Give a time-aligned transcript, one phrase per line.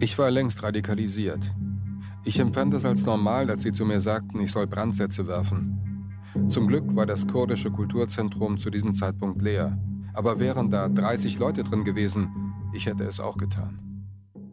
[0.00, 1.40] Ich war längst radikalisiert.
[2.24, 6.14] Ich empfand es als normal, als sie zu mir sagten, ich soll Brandsätze werfen.
[6.46, 9.76] Zum Glück war das kurdische Kulturzentrum zu diesem Zeitpunkt leer.
[10.14, 13.80] Aber wären da 30 Leute drin gewesen, ich hätte es auch getan.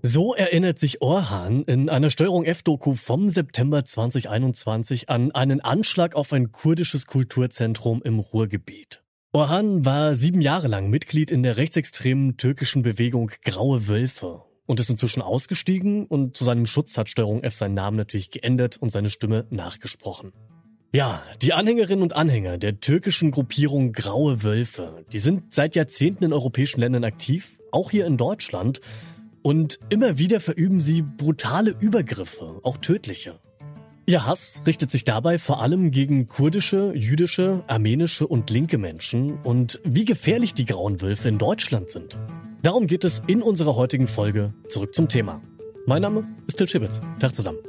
[0.01, 6.33] So erinnert sich Orhan in einer Steuerung F-Doku vom September 2021 an einen Anschlag auf
[6.33, 9.03] ein kurdisches Kulturzentrum im Ruhrgebiet.
[9.31, 14.89] Orhan war sieben Jahre lang Mitglied in der rechtsextremen türkischen Bewegung Graue Wölfe und ist
[14.89, 19.09] inzwischen ausgestiegen und zu seinem Schutz hat Steuerung F seinen Namen natürlich geändert und seine
[19.09, 20.31] Stimme nachgesprochen.
[20.93, 26.33] Ja, die Anhängerinnen und Anhänger der türkischen Gruppierung Graue Wölfe, die sind seit Jahrzehnten in
[26.33, 28.79] europäischen Ländern aktiv, auch hier in Deutschland,
[29.41, 33.39] und immer wieder verüben sie brutale Übergriffe, auch tödliche.
[34.07, 39.81] Ihr Hass richtet sich dabei vor allem gegen kurdische, jüdische, armenische und linke Menschen und
[39.83, 42.17] wie gefährlich die Grauen Wölfe in Deutschland sind.
[42.65, 45.39] Darum geht es in unserer heutigen Folge zurück zum Thema.
[45.85, 46.99] Mein Name ist Till Schibitz.
[47.19, 47.59] Tag zusammen.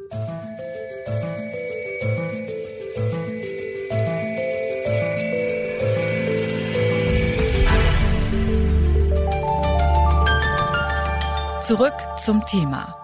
[11.61, 11.93] Zurück
[12.25, 12.97] zum Thema.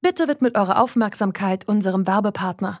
[0.00, 2.80] Bitte widmet eure Aufmerksamkeit unserem Werbepartner.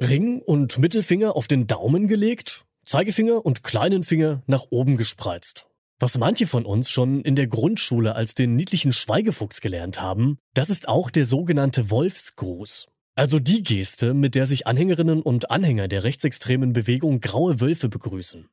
[0.00, 5.66] Ring und Mittelfinger auf den Daumen gelegt, Zeigefinger und kleinen Finger nach oben gespreizt.
[5.98, 10.68] Was manche von uns schon in der Grundschule als den niedlichen Schweigefuchs gelernt haben, das
[10.68, 12.88] ist auch der sogenannte Wolfsgruß.
[13.14, 18.48] Also die Geste, mit der sich Anhängerinnen und Anhänger der rechtsextremen Bewegung Graue Wölfe begrüßen.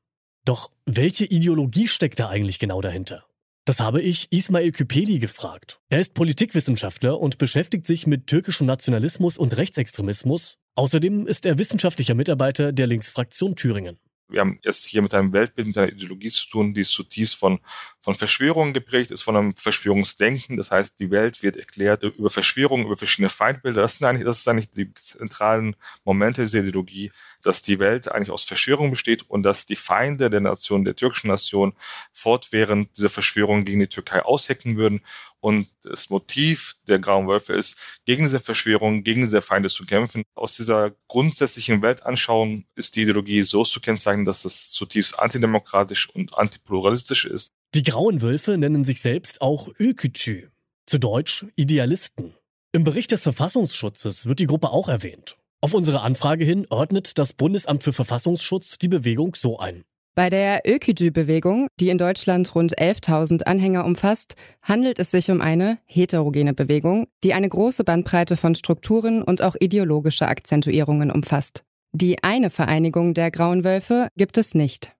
[0.45, 3.25] Doch welche Ideologie steckt da eigentlich genau dahinter?
[3.65, 5.81] Das habe ich Ismail Küpeli gefragt.
[5.89, 12.15] Er ist Politikwissenschaftler und beschäftigt sich mit türkischem Nationalismus und Rechtsextremismus Außerdem ist er wissenschaftlicher
[12.15, 13.99] Mitarbeiter der Linksfraktion Thüringen.
[14.29, 17.59] Wir haben es hier mit einem Weltbild, mit einer Ideologie zu tun, die zutiefst von,
[18.01, 20.57] von Verschwörungen geprägt ist, von einem Verschwörungsdenken.
[20.57, 23.83] Das heißt, die Welt wird erklärt über Verschwörungen, über verschiedene Feindbilder.
[23.83, 27.11] Das sind eigentlich, das ist eigentlich die zentralen Momente dieser Ideologie,
[27.43, 31.27] dass die Welt eigentlich aus Verschwörungen besteht und dass die Feinde der Nation, der türkischen
[31.27, 31.73] Nation,
[32.11, 35.01] fortwährend diese Verschwörungen gegen die Türkei aushecken würden
[35.43, 40.23] und das Motiv der Grauen Wölfe ist, gegen diese Verschwörung, gegen diese Feinde zu kämpfen.
[40.35, 46.37] Aus dieser grundsätzlichen Weltanschauung ist die Ideologie so zu kennzeichnen, dass es zutiefst antidemokratisch und
[46.37, 47.51] antipluralistisch ist.
[47.75, 50.47] Die Grauen Wölfe nennen sich selbst auch Ülkücü,
[50.85, 52.33] zu Deutsch Idealisten.
[52.71, 55.35] Im Bericht des Verfassungsschutzes wird die Gruppe auch erwähnt.
[55.59, 59.83] Auf unsere Anfrage hin ordnet das Bundesamt für Verfassungsschutz die Bewegung so ein.
[60.15, 65.79] Bei der Ökidü-Bewegung, die in Deutschland rund 11.000 Anhänger umfasst, handelt es sich um eine
[65.85, 71.63] heterogene Bewegung, die eine große Bandbreite von Strukturen und auch ideologische Akzentuierungen umfasst.
[71.93, 74.91] Die eine Vereinigung der Grauen Wölfe gibt es nicht.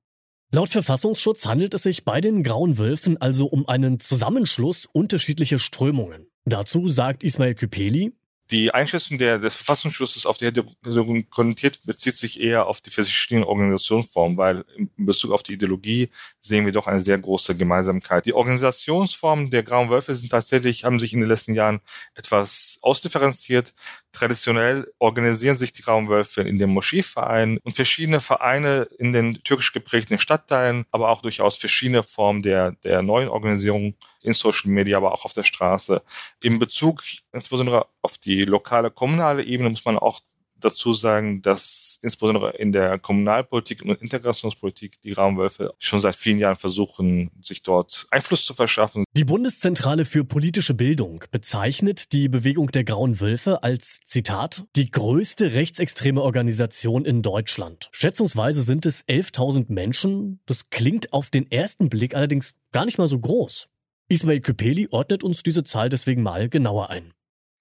[0.51, 6.25] Laut Verfassungsschutz handelt es sich bei den Grauen Wölfen also um einen Zusammenschluss unterschiedlicher Strömungen.
[6.45, 8.13] Dazu sagt Ismail Küpeli,
[8.53, 14.37] die Einschätzung der, des Verfassungsschutzes auf die Heterogenität bezieht sich eher auf die verschiedenen Organisationsformen,
[14.37, 18.27] weil in Bezug auf die Ideologie sehen wir doch eine sehr große Gemeinsamkeit.
[18.27, 21.79] Die Organisationsformen der Grauen Wölfe sind tatsächlich, haben sich in den letzten Jahren
[22.13, 23.73] etwas ausdifferenziert.
[24.11, 29.73] Traditionell organisieren sich die Grauen Wölfe in den Moscheevereinen und verschiedene Vereine in den türkisch
[29.73, 35.13] geprägten Stadtteilen, aber auch durchaus verschiedene Formen der, der neuen Organisierung in Social Media, aber
[35.13, 36.01] auch auf der Straße.
[36.41, 40.21] In Bezug insbesondere auf die lokale, kommunale Ebene muss man auch
[40.63, 46.57] dazu sagen, dass insbesondere in der Kommunalpolitik und Integrationspolitik die Raumwölfe schon seit vielen Jahren
[46.57, 49.03] versuchen, sich dort Einfluss zu verschaffen.
[49.15, 55.53] Die Bundeszentrale für politische Bildung bezeichnet die Bewegung der Grauen Wölfe als, Zitat, die größte
[55.53, 57.89] rechtsextreme Organisation in Deutschland.
[57.91, 60.39] Schätzungsweise sind es 11.000 Menschen.
[60.45, 63.67] Das klingt auf den ersten Blick allerdings gar nicht mal so groß.
[64.09, 67.13] Ismail Küpeli ordnet uns diese Zahl deswegen mal genauer ein.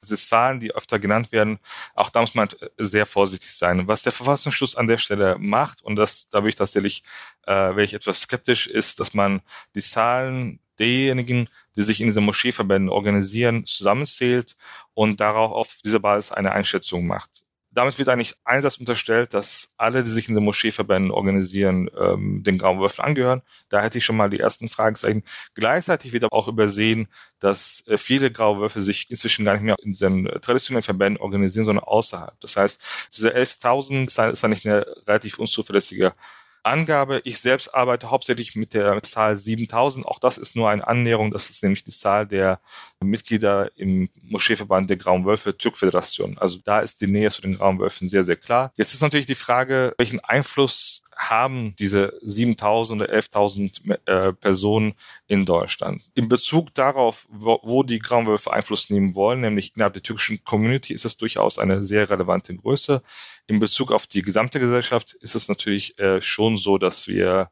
[0.04, 1.60] Diese Zahlen, die öfter genannt werden,
[1.94, 3.86] auch da muss man sehr vorsichtig sein.
[3.86, 7.04] Was der Verfassungsschutz an der Stelle macht, und das, da bin ich tatsächlich,
[7.46, 9.42] äh, wäre ich etwas skeptisch, ist, dass man
[9.76, 14.56] die Zahlen derjenigen, die sich in diesen Moscheeverbänden organisieren, zusammenzählt
[14.94, 17.44] und darauf auf dieser Basis eine Einschätzung macht.
[17.74, 22.58] Damit wird eigentlich einsatz unterstellt, dass alle, die sich in den Moscheeverbänden organisieren, ähm, den
[22.58, 23.42] Grauen Wölfen angehören.
[23.70, 25.22] Da hätte ich schon mal die ersten Fragezeichen.
[25.54, 27.08] Gleichzeitig wird aber auch übersehen,
[27.40, 31.64] dass äh, viele Graue Wölfe sich inzwischen gar nicht mehr in den traditionellen Verbänden organisieren,
[31.64, 32.38] sondern außerhalb.
[32.40, 36.14] Das heißt, diese 11.000 ist eigentlich eine relativ unzuverlässige
[36.62, 37.20] Angabe.
[37.25, 40.06] Ich selbst arbeite hauptsächlich mit der Zahl 7000.
[40.06, 41.31] Auch das ist nur eine Annäherung.
[41.31, 42.61] Das ist nämlich die Zahl der
[43.00, 46.38] Mitglieder im Moscheeverband der Grauen Wölfe Türkföderation.
[46.38, 48.73] Also da ist die Nähe zu den Grauen Wölfen sehr, sehr klar.
[48.76, 54.94] Jetzt ist natürlich die Frage, welchen Einfluss haben diese 7000 oder 11.000 äh, Personen
[55.26, 56.03] in Deutschland.
[56.14, 60.94] In Bezug darauf, wo, wo die Graunwölfe Einfluss nehmen wollen, nämlich innerhalb der türkischen Community,
[60.94, 63.03] ist es durchaus eine sehr relevante Größe.
[63.47, 67.50] In Bezug auf die gesamte Gesellschaft ist es natürlich äh, schon so, dass wir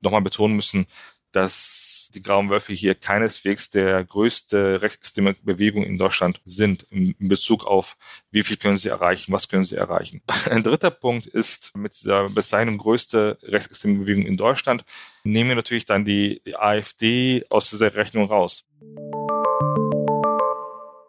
[0.00, 0.86] nochmal betonen müssen,
[1.32, 7.66] dass die Grauen Wölfe hier keineswegs der größte rechtsextreme Bewegung in Deutschland sind in, Bezug
[7.66, 7.96] auf,
[8.30, 10.22] wie viel können sie erreichen, was können sie erreichen.
[10.50, 14.84] Ein dritter Punkt ist mit dieser Bezeichnung größte rechtsextreme Bewegung in Deutschland,
[15.24, 18.64] nehmen wir natürlich dann die AfD aus dieser Rechnung raus.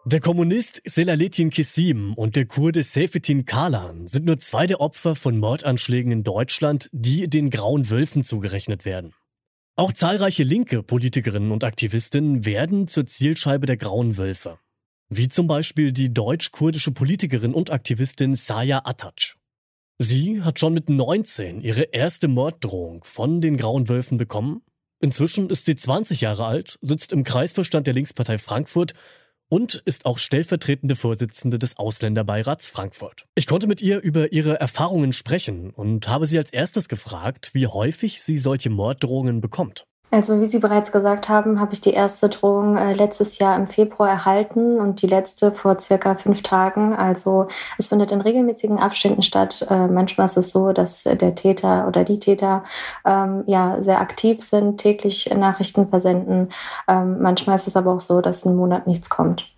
[0.06, 5.38] Der Kommunist Selaletin Kissim und der Kurde Seyfettin Kalan sind nur zwei der Opfer von
[5.38, 9.14] Mordanschlägen in Deutschland, die den Grauen Wölfen zugerechnet werden.
[9.80, 14.58] Auch zahlreiche linke Politikerinnen und Aktivistinnen werden zur Zielscheibe der Grauen Wölfe.
[15.08, 19.36] Wie zum Beispiel die deutsch-kurdische Politikerin und Aktivistin Saya Atac.
[19.96, 24.60] Sie hat schon mit 19 ihre erste Morddrohung von den Grauen Wölfen bekommen.
[25.00, 28.92] Inzwischen ist sie 20 Jahre alt, sitzt im Kreisverstand der Linkspartei Frankfurt
[29.50, 33.26] und ist auch stellvertretende Vorsitzende des Ausländerbeirats Frankfurt.
[33.34, 37.66] Ich konnte mit ihr über ihre Erfahrungen sprechen und habe sie als erstes gefragt, wie
[37.66, 39.84] häufig sie solche Morddrohungen bekommt.
[40.12, 43.68] Also wie Sie bereits gesagt haben, habe ich die erste Drohung äh, letztes Jahr im
[43.68, 46.94] Februar erhalten und die letzte vor circa fünf Tagen.
[46.94, 47.46] Also
[47.78, 49.64] es findet in regelmäßigen Abständen statt.
[49.70, 52.64] Äh, manchmal ist es so, dass der Täter oder die Täter
[53.06, 56.48] ähm, ja sehr aktiv sind, täglich Nachrichten versenden.
[56.88, 59.54] Ähm, manchmal ist es aber auch so, dass einen Monat nichts kommt.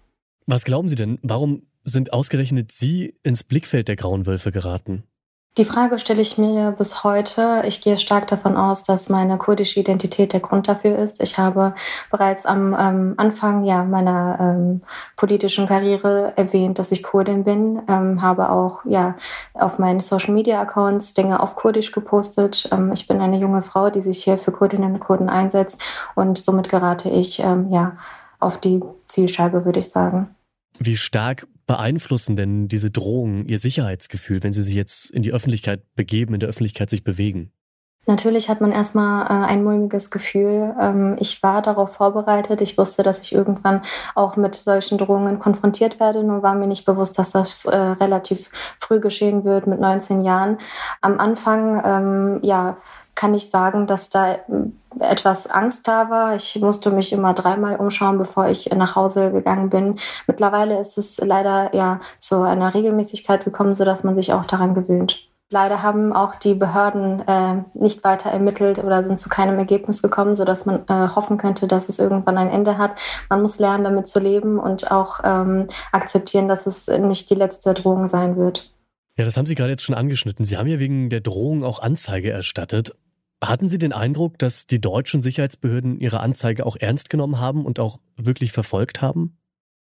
[0.46, 1.18] Was glauben Sie denn?
[1.22, 5.04] Warum sind ausgerechnet Sie ins Blickfeld der Grauen Wölfe geraten?
[5.58, 7.62] Die Frage stelle ich mir bis heute.
[7.66, 11.22] Ich gehe stark davon aus, dass meine kurdische Identität der Grund dafür ist.
[11.22, 11.74] Ich habe
[12.10, 14.80] bereits am ähm, Anfang ja, meiner ähm,
[15.14, 19.14] politischen Karriere erwähnt, dass ich Kurdin bin, ähm, habe auch ja,
[19.52, 22.70] auf meinen Social-Media-Accounts Dinge auf Kurdisch gepostet.
[22.72, 25.82] Ähm, ich bin eine junge Frau, die sich hier für Kurdinnen und Kurden einsetzt
[26.14, 27.98] und somit gerate ich ähm, ja,
[28.40, 30.34] auf die Zielscheibe, würde ich sagen.
[30.78, 35.82] Wie stark beeinflussen denn diese Drohungen Ihr Sicherheitsgefühl, wenn Sie sich jetzt in die Öffentlichkeit
[35.94, 37.50] begeben, in der Öffentlichkeit sich bewegen?
[38.04, 40.74] Natürlich hat man erstmal äh, ein mulmiges Gefühl.
[40.78, 42.60] Ähm, ich war darauf vorbereitet.
[42.60, 43.80] Ich wusste, dass ich irgendwann
[44.14, 46.22] auch mit solchen Drohungen konfrontiert werde.
[46.22, 50.58] Nur war mir nicht bewusst, dass das äh, relativ früh geschehen wird mit 19 Jahren.
[51.00, 52.76] Am Anfang, ähm, ja,
[53.14, 54.36] kann ich sagen, dass da
[55.00, 56.34] etwas Angst da war.
[56.34, 59.96] Ich musste mich immer dreimal umschauen, bevor ich nach Hause gegangen bin.
[60.26, 64.74] Mittlerweile ist es leider ja zu einer Regelmäßigkeit gekommen, so dass man sich auch daran
[64.74, 65.28] gewöhnt.
[65.52, 70.34] Leider haben auch die Behörden äh, nicht weiter ermittelt oder sind zu keinem Ergebnis gekommen,
[70.34, 72.98] so dass man äh, hoffen könnte, dass es irgendwann ein Ende hat.
[73.28, 77.74] Man muss lernen, damit zu leben und auch ähm, akzeptieren, dass es nicht die letzte
[77.74, 78.72] Drohung sein wird.
[79.18, 80.46] Ja, das haben Sie gerade jetzt schon angeschnitten.
[80.46, 82.94] Sie haben ja wegen der Drohung auch Anzeige erstattet.
[83.42, 87.80] Hatten Sie den Eindruck, dass die deutschen Sicherheitsbehörden Ihre Anzeige auch ernst genommen haben und
[87.80, 89.36] auch wirklich verfolgt haben?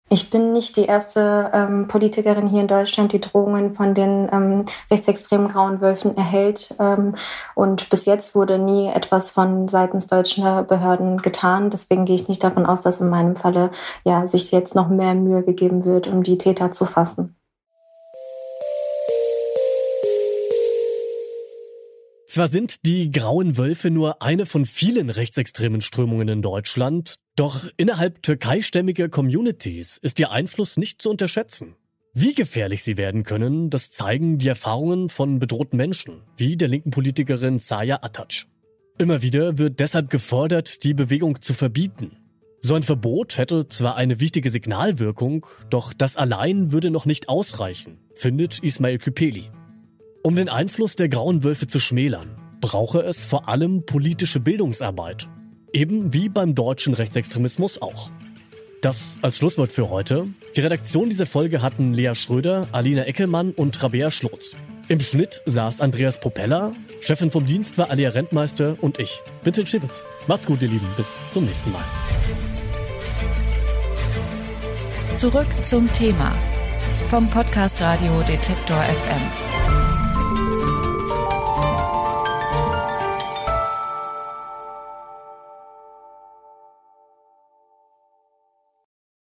[0.10, 4.66] Ich bin nicht die erste ähm, Politikerin hier in Deutschland, die Drohungen von den ähm,
[4.90, 6.76] rechtsextremen grauen Wölfen erhält.
[6.80, 7.16] Ähm,
[7.56, 11.70] und bis jetzt wurde nie etwas von seitens deutscher Behörden getan.
[11.70, 13.72] Deswegen gehe ich nicht davon aus, dass in meinem Falle
[14.04, 17.38] ja, sich jetzt noch mehr Mühe gegeben wird, um die Täter zu fassen.
[22.32, 28.24] Zwar sind die Grauen Wölfe nur eine von vielen rechtsextremen Strömungen in Deutschland, doch innerhalb
[28.24, 31.76] türkeistämmiger Communities ist ihr Einfluss nicht zu unterschätzen.
[32.14, 36.92] Wie gefährlich sie werden können, das zeigen die Erfahrungen von bedrohten Menschen, wie der linken
[36.92, 38.46] Politikerin Saya Atac.
[38.98, 42.16] Immer wieder wird deshalb gefordert, die Bewegung zu verbieten.
[42.62, 47.98] So ein Verbot hätte zwar eine wichtige Signalwirkung, doch das allein würde noch nicht ausreichen,
[48.16, 49.52] findet Ismail Küpeli.
[50.24, 52.30] Um den Einfluss der Grauen Wölfe zu schmälern,
[52.62, 55.28] brauche es vor allem politische Bildungsarbeit.
[55.74, 58.12] Eben wie beim deutschen Rechtsextremismus auch.
[58.82, 60.28] Das als Schlusswort für heute.
[60.56, 64.56] Die Redaktion dieser Folge hatten Lea Schröder, Alina Eckelmann und Rabea Schlotz.
[64.90, 70.06] Im Schnitt saß Andreas Propeller, Chefin vom Dienst war Alia Rentmeister und ich, Bitte Schibitz.
[70.28, 70.88] Macht's gut, ihr Lieben.
[70.98, 71.84] Bis zum nächsten Mal.
[75.16, 76.32] Zurück zum Thema
[77.10, 79.61] vom Podcast Radio Detektor FM.